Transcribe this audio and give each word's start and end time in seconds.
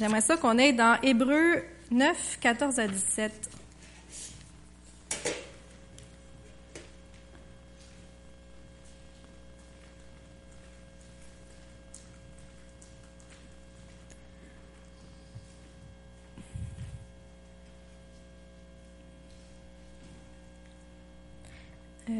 J'aimerais 0.00 0.22
ça 0.22 0.38
qu'on 0.38 0.58
aille 0.58 0.72
dans 0.72 0.98
Hébreu 1.02 1.62
9, 1.90 2.38
14 2.40 2.78
à 2.78 2.86
17. 2.88 3.50
Euh, 22.08 22.12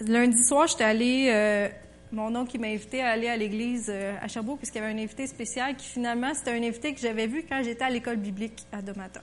lundi 0.00 0.42
soir, 0.42 0.66
j'étais 0.66 0.82
allée, 0.82 1.28
euh, 1.30 1.68
mon 2.16 2.34
oncle 2.34 2.50
qui 2.50 2.58
m'a 2.58 2.68
invité 2.68 3.02
à 3.02 3.10
aller 3.10 3.28
à 3.28 3.36
l'église 3.36 3.86
euh, 3.88 4.16
à 4.20 4.26
Cherbourg, 4.26 4.56
puisqu'il 4.56 4.78
y 4.78 4.84
avait 4.84 4.92
un 4.92 4.98
invité 4.98 5.26
spécial 5.26 5.76
qui 5.76 5.86
finalement, 5.86 6.32
c'était 6.34 6.52
un 6.52 6.62
invité 6.62 6.94
que 6.94 7.00
j'avais 7.00 7.26
vu 7.26 7.44
quand 7.48 7.62
j'étais 7.62 7.84
à 7.84 7.90
l'école 7.90 8.16
biblique 8.16 8.64
à 8.72 8.80
Domata. 8.80 9.20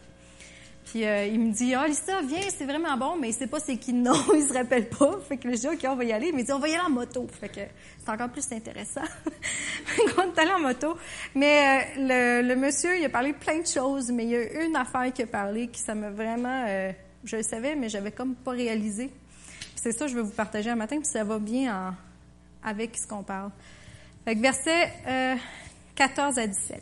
Puis 0.86 1.06
euh, 1.06 1.26
il 1.26 1.40
me 1.40 1.52
dit, 1.52 1.74
ah, 1.74 1.88
Lisa, 1.88 2.22
viens, 2.22 2.48
c'est 2.56 2.66
vraiment 2.66 2.96
bon, 2.98 3.18
mais 3.20 3.30
il 3.30 3.34
sait 3.34 3.48
pas 3.48 3.60
c'est 3.60 3.78
qui 3.78 3.94
non, 3.94 4.14
il 4.36 4.48
se 4.48 4.54
rappelle 4.54 4.90
pas. 4.90 5.20
Fait 5.28 5.38
que 5.38 5.50
je 5.50 5.56
dis, 5.56 5.68
OK, 5.68 5.80
on 5.90 5.96
va 5.96 6.04
y 6.04 6.12
aller. 6.12 6.32
Mais 6.32 6.42
il 6.42 6.46
dit, 6.46 6.52
on 6.52 6.60
va 6.60 6.68
y 6.68 6.76
aller 6.76 6.84
en 6.86 6.92
moto. 6.92 7.26
Fait 7.40 7.50
que 7.50 7.62
c'est 7.98 8.12
encore 8.12 8.30
plus 8.30 8.46
intéressant. 8.52 9.02
qu'on 10.16 10.32
est 10.32 10.40
allé 10.40 10.52
en 10.52 10.60
moto. 10.60 10.96
Mais 11.34 11.88
euh, 11.98 12.42
le, 12.44 12.56
monsieur, 12.56 12.98
il 13.00 13.06
a 13.06 13.10
parlé 13.10 13.34
plein 13.34 13.60
de 13.60 13.66
choses, 13.66 14.12
mais 14.12 14.26
il 14.26 14.30
y 14.30 14.36
a 14.36 14.64
une 14.66 14.76
affaire 14.76 15.12
qu'il 15.12 15.24
a 15.24 15.28
parlé 15.28 15.68
qui, 15.68 15.80
ça 15.80 15.96
m'a 15.96 16.12
vraiment, 16.12 16.66
je 17.24 17.38
le 17.38 17.44
savais, 17.44 17.76
mais 17.76 17.90
j'avais 17.90 18.12
comme 18.12 18.36
pas 18.36 18.52
réalisé. 18.52 19.10
C'est 19.76 19.94
ça 19.94 20.08
je 20.08 20.16
vais 20.16 20.22
vous 20.22 20.32
partager 20.32 20.70
un 20.70 20.76
matin, 20.76 20.98
puis 20.98 21.08
ça 21.08 21.24
va 21.24 21.40
bien 21.40 21.76
en, 21.76 21.94
avec 22.64 22.98
ce 22.98 23.08
qu'on 23.08 23.24
parle. 23.24 23.52
Verset 24.26 24.94
14 25.96 26.38
à 26.38 26.48
17. 26.48 26.82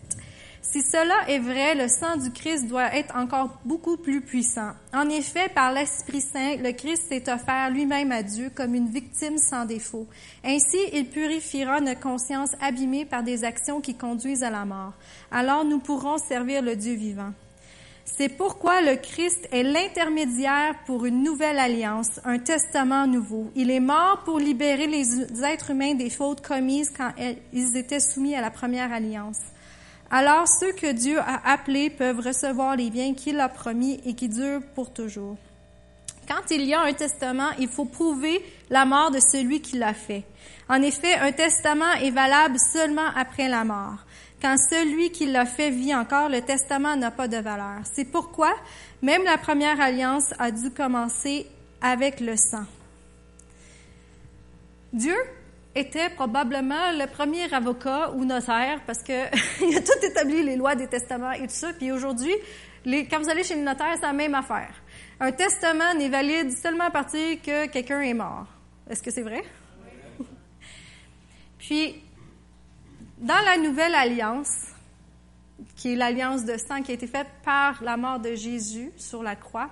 Si 0.64 0.84
cela 0.84 1.28
est 1.28 1.40
vrai, 1.40 1.76
le 1.76 1.88
sang 1.90 2.16
du 2.18 2.32
Christ 2.32 2.68
doit 2.68 2.96
être 2.96 3.16
encore 3.18 3.60
beaucoup 3.66 3.98
plus 3.98 4.22
puissant. 4.22 4.72
En 4.94 5.10
effet, 5.10 5.50
par 5.50 5.74
l'Esprit 5.74 6.22
Saint, 6.22 6.56
le 6.58 6.72
Christ 6.72 7.08
s'est 7.10 7.30
offert 7.30 7.72
lui-même 7.72 8.12
à 8.12 8.24
Dieu 8.24 8.52
comme 8.56 8.76
une 8.76 8.88
victime 8.88 9.38
sans 9.38 9.66
défaut. 9.66 10.08
Ainsi, 10.46 10.78
il 10.94 11.10
purifiera 11.10 11.82
notre 11.82 12.00
conscience 12.00 12.52
abîmée 12.62 13.06
par 13.06 13.24
des 13.24 13.44
actions 13.44 13.82
qui 13.82 13.96
conduisent 13.96 14.44
à 14.44 14.52
la 14.52 14.64
mort. 14.64 14.94
Alors 15.32 15.66
nous 15.66 15.80
pourrons 15.80 16.18
servir 16.20 16.62
le 16.62 16.76
Dieu 16.76 16.94
vivant. 16.94 17.34
C'est 18.18 18.30
pourquoi 18.30 18.82
le 18.82 18.98
Christ 18.98 19.48
est 19.52 19.64
l'intermédiaire 19.64 20.76
pour 20.86 21.06
une 21.06 21.24
nouvelle 21.24 21.58
alliance, 21.58 22.20
un 22.26 22.40
testament 22.40 23.08
nouveau. 23.08 23.50
Il 23.56 23.72
est 23.72 23.80
mort 23.80 24.22
pour 24.26 24.38
libérer 24.38 24.86
les 24.86 25.44
êtres 25.44 25.72
humains 25.72 25.96
des 25.96 26.10
fautes 26.10 26.46
commises 26.46 26.92
quand 26.96 27.12
ils 27.54 27.78
étaient 27.78 28.00
soumis 28.00 28.36
à 28.36 28.42
la 28.42 28.52
première 28.52 28.92
alliance. 28.92 29.40
Alors 30.10 30.46
ceux 30.48 30.74
que 30.74 30.92
Dieu 30.92 31.20
a 31.20 31.52
appelés 31.52 31.90
peuvent 31.90 32.20
recevoir 32.20 32.76
les 32.76 32.90
biens 32.90 33.14
qu'il 33.14 33.40
a 33.40 33.48
promis 33.48 34.02
et 34.06 34.14
qui 34.14 34.28
durent 34.28 34.62
pour 34.76 34.92
toujours. 34.92 35.38
Quand 36.28 36.52
il 36.52 36.66
y 36.66 36.74
a 36.74 36.82
un 36.82 36.94
testament, 36.94 37.50
il 37.60 37.70
faut 37.70 37.86
prouver 37.86 38.44
la 38.70 38.86
mort 38.86 39.12
de 39.12 39.20
celui 39.20 39.62
qui 39.62 39.78
l'a 39.78 39.94
fait. 39.94 40.24
En 40.70 40.82
effet, 40.82 41.16
un 41.16 41.32
testament 41.32 41.94
est 42.02 42.12
valable 42.12 42.58
seulement 42.60 43.10
après 43.16 43.48
la 43.48 43.64
mort. 43.64 44.06
Quand 44.42 44.56
celui 44.58 45.12
qui 45.12 45.28
l'a 45.28 45.46
fait 45.46 45.70
vit 45.70 45.94
encore, 45.94 46.28
le 46.28 46.42
testament 46.42 46.96
n'a 46.96 47.12
pas 47.12 47.28
de 47.28 47.38
valeur. 47.38 47.82
C'est 47.94 48.06
pourquoi 48.06 48.52
même 49.02 49.24
la 49.24 49.38
première 49.38 49.80
alliance 49.80 50.34
a 50.40 50.50
dû 50.50 50.72
commencer 50.72 51.46
avec 51.80 52.20
le 52.20 52.36
sang. 52.36 52.66
Dieu 54.94 55.16
était 55.76 56.10
probablement 56.10 56.92
le 56.92 57.06
premier 57.08 57.54
avocat 57.54 58.12
ou 58.12 58.26
notaire 58.26 58.82
parce 58.86 59.04
que 59.04 59.14
il 59.64 59.78
a 59.78 59.82
tout 59.82 60.06
établi 60.06 60.44
les 60.44 60.56
lois 60.56 60.76
des 60.76 60.88
testaments 60.88 61.32
et 61.32 61.42
tout 61.42 61.50
ça. 61.50 61.72
Puis 61.74 61.92
aujourd'hui, 61.92 62.34
quand 62.86 63.20
vous 63.20 63.30
allez 63.30 63.44
chez 63.44 63.56
le 63.56 63.62
notaire, 63.62 63.94
c'est 63.96 64.02
la 64.02 64.14
même 64.14 64.36
affaire. 64.36 64.74
Un 65.20 65.32
testament 65.32 65.94
n'est 65.94 66.10
valide 66.10 66.52
seulement 66.58 66.86
à 66.86 66.92
partir 66.92 67.42
que 67.42 67.68
quelqu'un 67.68 68.02
est 68.02 68.14
mort. 68.14 68.48
Est-ce 68.90 69.04
que 69.04 69.12
c'est 69.12 69.22
vrai? 69.22 69.44
Puis, 71.60 72.02
dans 73.22 73.46
la 73.46 73.58
nouvelle 73.58 73.96
alliance, 73.96 74.68
qui 75.76 75.94
est 75.94 75.96
l'alliance 75.96 76.44
de 76.44 76.58
sang 76.58 76.82
qui 76.82 76.92
a 76.92 76.96
été 76.96 77.08
faite 77.08 77.28
par 77.44 77.84
la 77.84 77.96
mort 77.96 78.20
de 78.20 78.34
Jésus 78.34 78.92
sur 78.98 79.24
la 79.24 79.36
croix, 79.36 79.70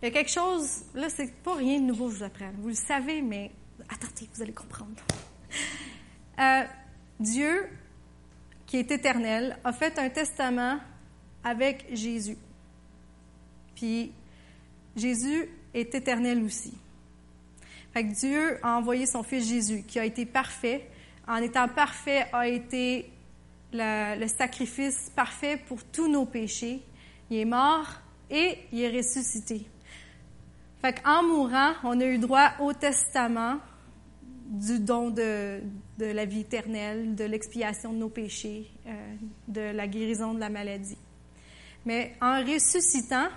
il 0.00 0.06
y 0.06 0.08
a 0.08 0.10
quelque 0.10 0.30
chose, 0.30 0.84
là, 0.94 1.08
c'est 1.08 1.32
pas 1.42 1.54
rien 1.54 1.78
de 1.78 1.84
nouveau, 1.84 2.10
je 2.10 2.16
vous 2.16 2.22
apprends. 2.24 2.50
Vous 2.58 2.68
le 2.68 2.74
savez, 2.74 3.22
mais 3.22 3.50
attendez, 3.88 4.28
vous 4.34 4.42
allez 4.42 4.52
comprendre. 4.52 5.00
Euh, 6.38 6.64
Dieu, 7.20 7.68
qui 8.66 8.78
est 8.78 8.90
éternel, 8.90 9.56
a 9.62 9.72
fait 9.72 9.98
un 9.98 10.08
testament 10.08 10.80
avec 11.44 11.86
Jésus. 11.92 12.36
Puis 13.76 14.12
Jésus 14.96 15.48
est 15.72 15.94
éternel 15.94 16.42
aussi. 16.42 16.74
Fait 17.92 18.04
que 18.04 18.12
Dieu 18.12 18.58
a 18.62 18.76
envoyé 18.76 19.06
son 19.06 19.22
fils 19.22 19.48
Jésus, 19.48 19.84
qui 19.86 19.98
a 19.98 20.04
été 20.04 20.26
parfait. 20.26 20.88
En 21.28 21.36
étant 21.36 21.68
parfait, 21.68 22.26
a 22.32 22.48
été 22.48 23.10
le, 23.72 24.26
sacrifice 24.26 25.10
parfait 25.14 25.56
pour 25.56 25.84
tous 25.84 26.08
nos 26.08 26.26
péchés. 26.26 26.82
Il 27.30 27.38
est 27.38 27.44
mort 27.44 27.86
et 28.30 28.58
il 28.72 28.80
est 28.80 28.96
ressuscité. 28.96 29.66
Fait 30.80 31.00
qu'en 31.00 31.22
mourant, 31.22 31.72
on 31.84 32.00
a 32.00 32.04
eu 32.04 32.18
droit 32.18 32.52
au 32.60 32.72
testament 32.72 33.58
du 34.46 34.80
don 34.80 35.10
de, 35.10 35.60
de, 35.98 36.06
la 36.06 36.24
vie 36.24 36.40
éternelle, 36.40 37.14
de 37.14 37.24
l'expiation 37.24 37.92
de 37.92 37.98
nos 37.98 38.08
péchés, 38.08 38.70
euh, 38.86 39.14
de 39.48 39.60
la 39.60 39.86
guérison 39.86 40.34
de 40.34 40.40
la 40.40 40.50
maladie. 40.50 40.98
Mais 41.86 42.14
en 42.20 42.44
ressuscitant, 42.44 43.28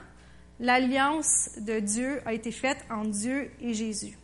l'alliance 0.60 1.52
de 1.62 1.80
Dieu 1.80 2.22
a 2.26 2.34
été 2.34 2.52
faite 2.52 2.84
entre 2.90 3.12
Dieu 3.12 3.52
et 3.62 3.74
Jésus. 3.74 4.18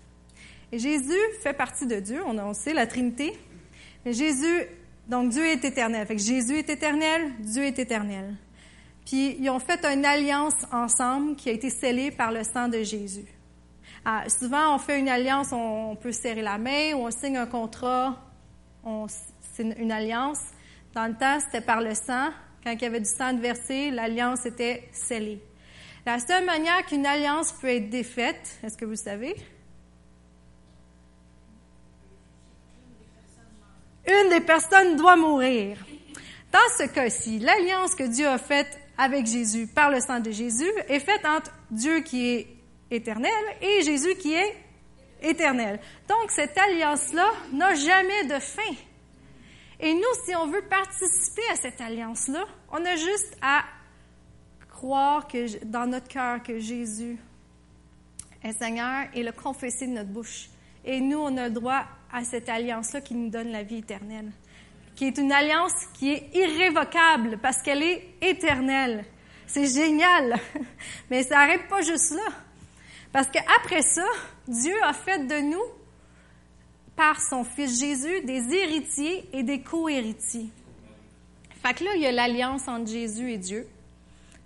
Et 0.71 0.79
Jésus 0.79 1.19
fait 1.41 1.53
partie 1.53 1.85
de 1.85 1.99
Dieu, 1.99 2.21
on, 2.25 2.37
on 2.39 2.53
sait 2.53 2.73
la 2.73 2.87
Trinité. 2.87 3.37
Jésus, 4.05 4.65
donc 5.07 5.29
Dieu 5.29 5.45
est 5.45 5.63
éternel. 5.63 6.05
Fait 6.07 6.15
que 6.15 6.21
Jésus 6.21 6.57
est 6.57 6.69
éternel, 6.69 7.33
Dieu 7.39 7.63
est 7.63 7.77
éternel. 7.77 8.35
Puis 9.05 9.37
ils 9.39 9.49
ont 9.49 9.59
fait 9.59 9.83
une 9.85 10.05
alliance 10.05 10.55
ensemble 10.71 11.35
qui 11.35 11.49
a 11.49 11.51
été 11.51 11.69
scellée 11.69 12.11
par 12.11 12.31
le 12.31 12.43
sang 12.43 12.67
de 12.67 12.81
Jésus. 12.81 13.25
Ah, 14.03 14.23
souvent, 14.29 14.75
on 14.75 14.79
fait 14.79 14.99
une 14.99 15.09
alliance, 15.09 15.49
on, 15.51 15.95
peut 15.95 16.11
serrer 16.11 16.41
la 16.41 16.57
main 16.57 16.93
ou 16.95 17.05
on 17.05 17.11
signe 17.11 17.37
un 17.37 17.45
contrat, 17.45 18.17
c'est 19.53 19.63
une, 19.63 19.91
alliance. 19.91 20.39
Dans 20.95 21.05
le 21.05 21.13
temps, 21.13 21.39
c'était 21.39 21.63
par 21.63 21.81
le 21.81 21.93
sang. 21.93 22.29
Quand 22.63 22.71
il 22.71 22.81
y 22.81 22.85
avait 22.85 22.99
du 22.99 23.09
sang 23.09 23.33
de 23.33 23.39
versé, 23.39 23.91
l'alliance 23.91 24.45
était 24.45 24.89
scellée. 24.91 25.41
La 26.05 26.17
seule 26.17 26.45
manière 26.45 26.83
qu'une 26.85 27.05
alliance 27.05 27.51
peut 27.51 27.67
être 27.67 27.89
défaite, 27.89 28.59
est-ce 28.63 28.75
que 28.75 28.85
vous 28.85 28.91
le 28.91 28.97
savez? 28.97 29.35
Des 34.31 34.41
personnes 34.41 34.95
doit 34.95 35.17
mourir. 35.17 35.77
Dans 36.51 36.59
ce 36.77 36.83
cas-ci, 36.83 37.39
l'alliance 37.39 37.95
que 37.95 38.03
Dieu 38.03 38.27
a 38.27 38.37
faite 38.37 38.79
avec 38.97 39.25
Jésus 39.25 39.67
par 39.67 39.91
le 39.91 39.99
sang 39.99 40.21
de 40.21 40.31
Jésus 40.31 40.71
est 40.87 40.99
faite 40.99 41.25
entre 41.25 41.51
Dieu 41.69 41.99
qui 41.99 42.29
est 42.29 42.47
éternel 42.89 43.31
et 43.61 43.81
Jésus 43.83 44.15
qui 44.15 44.33
est 44.33 44.55
éternel. 45.21 45.79
Donc, 46.07 46.31
cette 46.31 46.57
alliance-là 46.57 47.29
n'a 47.51 47.75
jamais 47.75 48.23
de 48.23 48.39
fin. 48.39 48.73
Et 49.81 49.93
nous, 49.93 50.13
si 50.25 50.33
on 50.35 50.47
veut 50.47 50.63
participer 50.63 51.43
à 51.51 51.55
cette 51.55 51.81
alliance-là, 51.81 52.45
on 52.71 52.85
a 52.85 52.95
juste 52.95 53.37
à 53.41 53.63
croire 54.69 55.27
que, 55.27 55.63
dans 55.65 55.87
notre 55.87 56.07
cœur 56.07 56.41
que 56.41 56.57
Jésus 56.57 57.17
est 58.43 58.53
Seigneur 58.53 59.07
et 59.13 59.23
le 59.23 59.31
confesser 59.33 59.87
de 59.87 59.93
notre 59.93 60.09
bouche. 60.09 60.49
Et 60.85 61.01
nous, 61.01 61.19
on 61.19 61.35
a 61.37 61.49
le 61.49 61.53
droit 61.53 61.85
à 62.13 62.23
cette 62.23 62.49
alliance-là 62.49 63.01
qui 63.01 63.15
nous 63.15 63.29
donne 63.29 63.51
la 63.51 63.63
vie 63.63 63.77
éternelle, 63.77 64.31
qui 64.95 65.05
est 65.05 65.17
une 65.17 65.31
alliance 65.31 65.73
qui 65.93 66.11
est 66.11 66.29
irrévocable 66.33 67.39
parce 67.41 67.61
qu'elle 67.61 67.83
est 67.83 68.15
éternelle. 68.21 69.05
C'est 69.47 69.67
génial, 69.67 70.39
mais 71.09 71.23
ça 71.23 71.35
n'arrête 71.35 71.67
pas 71.67 71.81
juste 71.81 72.11
là. 72.11 72.33
Parce 73.11 73.27
qu'après 73.27 73.81
ça, 73.81 74.05
Dieu 74.47 74.75
a 74.83 74.93
fait 74.93 75.27
de 75.27 75.41
nous, 75.41 75.63
par 76.95 77.19
son 77.19 77.43
Fils 77.43 77.79
Jésus, 77.79 78.21
des 78.21 78.53
héritiers 78.53 79.27
et 79.33 79.43
des 79.43 79.61
co-héritiers. 79.61 80.49
Fait 81.61 81.73
que 81.73 81.83
là, 81.83 81.91
il 81.95 82.01
y 82.01 82.07
a 82.07 82.11
l'alliance 82.11 82.67
entre 82.67 82.89
Jésus 82.89 83.31
et 83.31 83.37
Dieu 83.37 83.67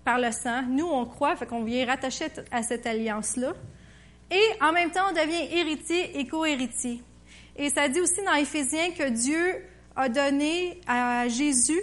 par 0.03 0.19
le 0.19 0.31
sang. 0.31 0.63
Nous, 0.69 0.85
on 0.85 1.05
croit, 1.05 1.35
fait 1.35 1.45
qu'on 1.45 1.63
vient 1.63 1.85
rattacher 1.85 2.27
à 2.51 2.63
cette 2.63 2.85
alliance-là. 2.85 3.53
Et 4.31 4.43
en 4.61 4.71
même 4.71 4.91
temps, 4.91 5.05
on 5.09 5.13
devient 5.13 5.57
héritier 5.57 6.19
et 6.19 6.27
co-héritier. 6.27 7.01
Et 7.57 7.69
ça 7.69 7.87
dit 7.87 8.01
aussi 8.01 8.21
dans 8.23 8.33
Éphésiens 8.33 8.91
que 8.91 9.09
Dieu 9.09 9.65
a 9.95 10.09
donné 10.09 10.81
à 10.87 11.27
Jésus 11.27 11.81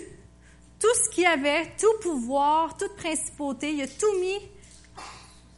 tout 0.78 0.94
ce 0.94 1.10
qu'il 1.10 1.26
avait, 1.26 1.72
tout 1.80 1.98
pouvoir, 2.02 2.76
toute 2.76 2.94
principauté. 2.96 3.72
Il 3.72 3.82
a 3.82 3.86
tout 3.86 4.18
mis 4.20 4.38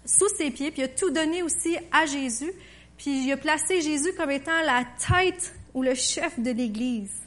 sous 0.04 0.28
ses 0.36 0.50
pieds, 0.50 0.70
puis 0.70 0.82
il 0.82 0.84
a 0.84 0.88
tout 0.88 1.10
donné 1.10 1.42
aussi 1.42 1.76
à 1.90 2.06
Jésus. 2.06 2.52
Puis 2.96 3.24
il 3.24 3.32
a 3.32 3.36
placé 3.36 3.80
Jésus 3.80 4.12
comme 4.16 4.30
étant 4.30 4.62
la 4.62 4.84
tête 5.08 5.54
ou 5.72 5.82
le 5.82 5.94
chef 5.94 6.38
de 6.38 6.50
l'Église. 6.50 7.22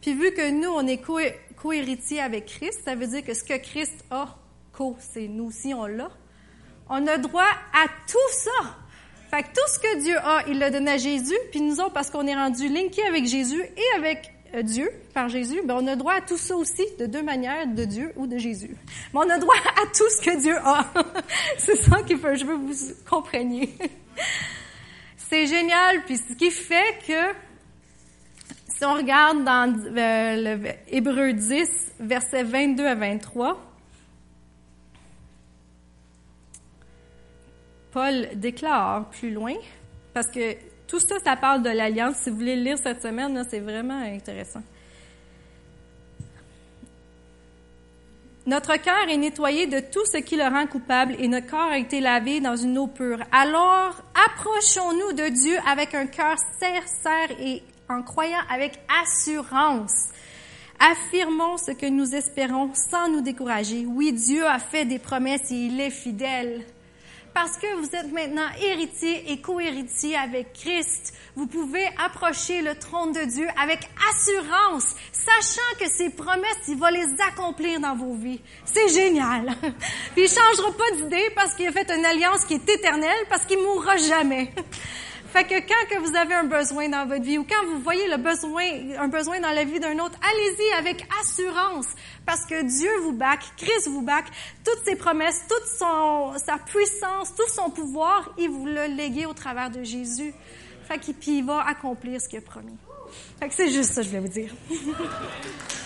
Puis 0.00 0.14
vu 0.14 0.32
que 0.32 0.50
nous, 0.50 0.70
on 0.70 0.86
est 0.86 1.00
co-héritiers 1.56 2.20
avec 2.20 2.46
Christ, 2.46 2.80
ça 2.84 2.94
veut 2.94 3.06
dire 3.06 3.24
que 3.24 3.34
ce 3.34 3.44
que 3.44 3.56
Christ 3.56 4.04
a, 4.10 4.36
co, 4.72 4.96
c'est 4.98 5.28
nous 5.28 5.46
aussi, 5.46 5.72
on 5.72 5.86
l'a. 5.86 6.10
On 6.88 7.06
a 7.06 7.18
droit 7.18 7.48
à 7.72 7.86
tout 8.06 8.32
ça. 8.32 8.83
Que 9.42 9.48
tout 9.48 9.68
ce 9.72 9.78
que 9.80 10.00
Dieu 10.00 10.16
a, 10.16 10.44
il 10.48 10.60
l'a 10.60 10.70
donné 10.70 10.92
à 10.92 10.96
Jésus, 10.96 11.36
puis 11.50 11.60
nous 11.60 11.80
autres, 11.80 11.92
parce 11.92 12.08
qu'on 12.08 12.26
est 12.26 12.34
rendu 12.34 12.68
linké 12.68 13.02
avec 13.04 13.26
Jésus 13.26 13.60
et 13.60 13.96
avec 13.98 14.32
euh, 14.54 14.62
Dieu, 14.62 14.88
par 15.12 15.28
Jésus, 15.28 15.60
ben 15.64 15.76
on 15.80 15.86
a 15.88 15.96
droit 15.96 16.14
à 16.14 16.20
tout 16.20 16.36
ça 16.36 16.54
aussi, 16.54 16.84
de 17.00 17.06
deux 17.06 17.22
manières, 17.22 17.66
de 17.66 17.84
Dieu 17.84 18.12
ou 18.16 18.28
de 18.28 18.38
Jésus. 18.38 18.76
Mais 19.12 19.20
on 19.20 19.28
a 19.28 19.38
droit 19.38 19.54
à 19.82 19.86
tout 19.86 20.08
ce 20.08 20.22
que 20.22 20.40
Dieu 20.40 20.56
a. 20.58 20.86
C'est 21.58 21.76
ça 21.76 21.96
faut, 21.96 22.34
je 22.34 22.44
veux 22.44 22.56
que 22.56 22.62
vous 22.62 22.94
compreniez. 23.10 23.74
C'est 25.16 25.46
génial, 25.46 26.04
puis 26.04 26.16
ce 26.16 26.34
qui 26.34 26.52
fait 26.52 26.98
que, 27.04 27.34
si 28.68 28.84
on 28.84 28.94
regarde 28.94 29.42
dans 29.42 29.74
euh, 29.74 30.56
le 30.56 30.68
Hébreu 30.88 31.32
10, 31.32 31.94
versets 31.98 32.44
22 32.44 32.86
à 32.86 32.94
23, 32.94 33.73
Paul 37.94 38.28
déclare 38.34 39.08
plus 39.10 39.30
loin, 39.30 39.54
parce 40.12 40.26
que 40.26 40.56
tout 40.88 40.98
ça, 40.98 41.14
ça 41.24 41.36
parle 41.36 41.62
de 41.62 41.70
l'alliance. 41.70 42.16
Si 42.16 42.28
vous 42.28 42.36
voulez 42.36 42.56
le 42.56 42.62
lire 42.62 42.76
cette 42.76 43.00
semaine, 43.00 43.40
c'est 43.48 43.60
vraiment 43.60 44.00
intéressant. 44.00 44.62
Notre 48.46 48.76
cœur 48.78 49.08
est 49.08 49.16
nettoyé 49.16 49.68
de 49.68 49.78
tout 49.78 50.04
ce 50.06 50.18
qui 50.18 50.34
le 50.36 50.42
rend 50.42 50.66
coupable 50.66 51.14
et 51.20 51.28
notre 51.28 51.46
corps 51.46 51.70
a 51.70 51.78
été 51.78 52.00
lavé 52.00 52.40
dans 52.40 52.56
une 52.56 52.76
eau 52.78 52.88
pure. 52.88 53.20
Alors, 53.30 53.94
approchons-nous 54.26 55.12
de 55.12 55.28
Dieu 55.28 55.56
avec 55.66 55.94
un 55.94 56.06
cœur 56.06 56.36
sincère 56.58 57.30
et 57.40 57.62
en 57.88 58.02
croyant 58.02 58.42
avec 58.50 58.72
assurance. 59.02 60.08
Affirmons 60.80 61.58
ce 61.58 61.70
que 61.70 61.86
nous 61.86 62.12
espérons 62.12 62.72
sans 62.74 63.08
nous 63.08 63.20
décourager. 63.20 63.86
Oui, 63.86 64.12
Dieu 64.12 64.44
a 64.44 64.58
fait 64.58 64.84
des 64.84 64.98
promesses 64.98 65.52
et 65.52 65.54
il 65.54 65.80
est 65.80 65.90
fidèle 65.90 66.64
parce 67.34 67.58
que 67.58 67.74
vous 67.74 67.94
êtes 67.96 68.12
maintenant 68.12 68.48
héritier 68.62 69.32
et 69.32 69.40
co-héritier 69.40 70.16
avec 70.16 70.52
Christ, 70.52 71.12
vous 71.34 71.48
pouvez 71.48 71.84
approcher 71.98 72.62
le 72.62 72.76
trône 72.76 73.12
de 73.12 73.24
Dieu 73.24 73.46
avec 73.60 73.80
assurance, 74.08 74.94
sachant 75.12 75.78
que 75.80 75.88
ses 75.88 76.10
promesses, 76.10 76.68
il 76.68 76.78
va 76.78 76.92
les 76.92 77.06
accomplir 77.28 77.80
dans 77.80 77.96
vos 77.96 78.14
vies. 78.14 78.40
C'est 78.64 78.88
génial. 78.88 79.56
Puis 80.14 80.24
il 80.24 80.28
changera 80.28 80.72
pas 80.72 80.96
d'idée 80.96 81.28
parce 81.34 81.54
qu'il 81.54 81.66
a 81.66 81.72
fait 81.72 81.90
une 81.90 82.04
alliance 82.04 82.44
qui 82.44 82.54
est 82.54 82.68
éternelle, 82.68 83.26
parce 83.28 83.44
qu'il 83.44 83.58
mourra 83.58 83.96
jamais. 83.96 84.52
Fait 85.34 85.42
que 85.42 85.58
quand 85.66 85.88
que 85.90 85.98
vous 85.98 86.14
avez 86.14 86.34
un 86.34 86.44
besoin 86.44 86.88
dans 86.88 87.08
votre 87.08 87.24
vie 87.24 87.38
ou 87.38 87.42
quand 87.42 87.66
vous 87.66 87.80
voyez 87.80 88.06
le 88.06 88.18
besoin, 88.18 88.62
un 88.96 89.08
besoin 89.08 89.40
dans 89.40 89.50
la 89.50 89.64
vie 89.64 89.80
d'un 89.80 89.98
autre, 89.98 90.16
allez-y 90.22 90.78
avec 90.78 91.04
assurance 91.20 91.86
parce 92.24 92.46
que 92.46 92.62
Dieu 92.62 92.88
vous 93.02 93.14
back, 93.14 93.40
Christ 93.56 93.88
vous 93.88 94.02
back, 94.02 94.26
toutes 94.64 94.84
ses 94.84 94.94
promesses, 94.94 95.42
toute 95.48 95.66
son, 95.76 96.34
sa 96.38 96.58
puissance, 96.58 97.34
tout 97.34 97.50
son 97.52 97.68
pouvoir, 97.68 98.32
il 98.38 98.48
vous 98.48 98.66
l'a 98.66 98.86
légué 98.86 99.26
au 99.26 99.32
travers 99.32 99.70
de 99.70 99.82
Jésus. 99.82 100.32
Fait 100.86 101.00
qu'il 101.00 101.44
va 101.44 101.66
accomplir 101.66 102.20
ce 102.20 102.28
qu'il 102.28 102.38
a 102.38 102.42
promis. 102.42 102.76
Fait 103.40 103.48
que 103.48 103.54
c'est 103.54 103.70
juste 103.70 103.90
ça 103.90 104.02
je 104.02 104.10
voulais 104.10 104.20
vous 104.20 104.28
dire. 104.28 104.54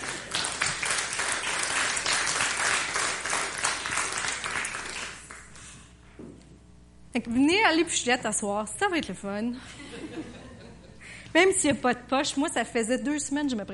venez 7.27 7.63
à 7.65 7.73
l'épluchette 7.73 8.25
à 8.27 8.33
soir, 8.33 8.67
ça 8.79 8.89
va 8.89 8.99
être 8.99 9.09
le 9.09 9.15
fun. 9.15 9.53
Même 11.35 11.53
s'il 11.53 11.73
n'y 11.73 11.79
a 11.79 11.81
pas 11.81 11.95
de 11.95 12.01
poche, 12.09 12.37
moi, 12.37 12.49
ça 12.49 12.65
faisait 12.65 12.99
deux 12.99 13.19
semaines 13.19 13.47
que 13.47 13.53
je 13.53 13.57
me 13.57 13.65